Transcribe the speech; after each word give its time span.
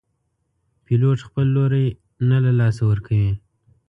پیلوټ 0.85 1.19
خپل 1.27 1.45
لوری 1.55 1.87
نه 2.29 2.37
له 2.45 2.51
لاسه 2.59 2.81
ورکوي. 2.89 3.31